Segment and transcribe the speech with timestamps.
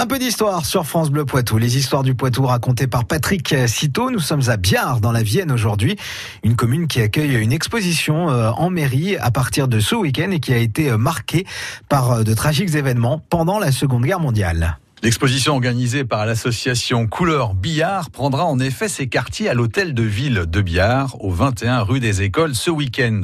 [0.00, 1.58] Un peu d'histoire sur France Bleu Poitou.
[1.58, 4.12] Les histoires du Poitou racontées par Patrick Citeau.
[4.12, 5.96] Nous sommes à Biard, dans la Vienne aujourd'hui.
[6.44, 10.38] Une commune qui accueille une exposition euh, en mairie à partir de ce week-end et
[10.38, 11.46] qui a été euh, marquée
[11.88, 14.78] par euh, de tragiques événements pendant la Seconde Guerre mondiale.
[15.02, 20.44] L'exposition organisée par l'association Couleur Billard prendra en effet ses quartiers à l'hôtel de ville
[20.48, 23.22] de Billard, au 21 rue des Écoles, ce week-end.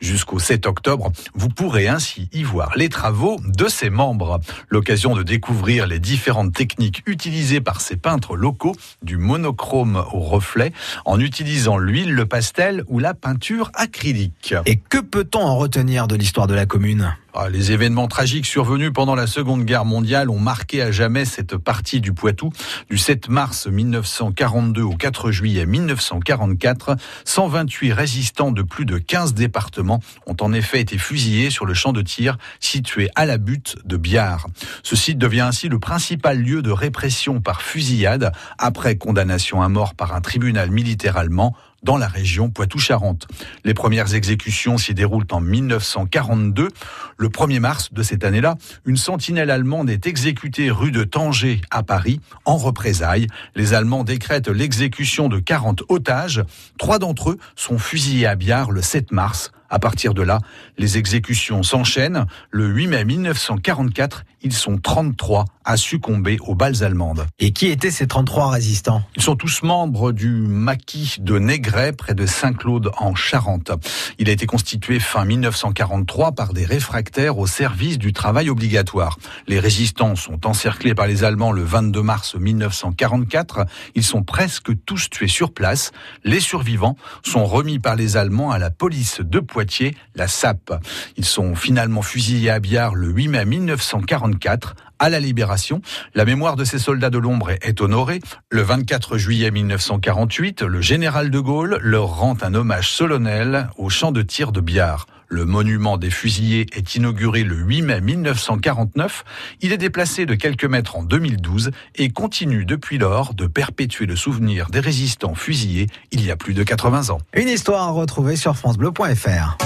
[0.00, 4.40] Jusqu'au 7 octobre, vous pourrez ainsi y voir les travaux de ses membres.
[4.68, 10.72] L'occasion de découvrir les différentes techniques utilisées par ces peintres locaux, du monochrome au reflet,
[11.06, 14.54] en utilisant l'huile, le pastel ou la peinture acrylique.
[14.66, 17.14] Et que peut-on en retenir de l'histoire de la commune?
[17.38, 21.58] Ah, les événements tragiques survenus pendant la Seconde Guerre mondiale ont marqué à jamais cette
[21.58, 22.50] partie du Poitou.
[22.88, 26.96] Du 7 mars 1942 au 4 juillet 1944,
[27.26, 31.92] 128 résistants de plus de 15 départements ont en effet été fusillés sur le champ
[31.92, 34.46] de tir situé à la butte de Biard.
[34.82, 39.94] Ce site devient ainsi le principal lieu de répression par fusillade après condamnation à mort
[39.94, 43.26] par un tribunal militaire allemand dans la région Poitou-Charentes.
[43.64, 46.68] Les premières exécutions s'y déroulent en 1942.
[47.16, 51.82] Le 1er mars de cette année-là, une sentinelle allemande est exécutée rue de Tanger à
[51.82, 53.26] Paris en représailles.
[53.54, 56.42] Les Allemands décrètent l'exécution de 40 otages.
[56.78, 59.52] Trois d'entre eux sont fusillés à Biard le 7 mars.
[59.68, 60.38] À partir de là,
[60.78, 62.26] les exécutions s'enchaînent.
[62.50, 67.26] Le 8 mai 1944, ils sont 33 à succomber aux balles allemandes.
[67.40, 69.02] Et qui étaient ces 33 résistants?
[69.16, 73.72] Ils sont tous membres du maquis de Négret, près de Saint-Claude en Charente.
[74.18, 79.18] Il a été constitué fin 1943 par des réfractaires au service du travail obligatoire.
[79.48, 83.66] Les résistants sont encerclés par les Allemands le 22 mars 1944.
[83.96, 85.90] Ils sont presque tous tués sur place.
[86.22, 90.74] Les survivants sont remis par les Allemands à la police de Poitiers, la SAP.
[91.16, 95.80] Ils sont finalement fusillés à Biard le 8 mai 1944 à la libération.
[96.14, 98.20] La mémoire de ces soldats de l'ombre est honorée.
[98.50, 104.12] Le 24 juillet 1948, le général de Gaulle leur rend un hommage solennel au champ
[104.12, 105.06] de tir de Biard.
[105.28, 109.24] Le monument des fusillés est inauguré le 8 mai 1949.
[109.60, 114.16] Il est déplacé de quelques mètres en 2012 et continue depuis lors de perpétuer le
[114.16, 117.18] souvenir des résistants fusillés il y a plus de 80 ans.
[117.34, 119.56] Une histoire à retrouver sur francebleu.fr.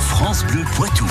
[0.00, 1.06] France Bleu Poitou.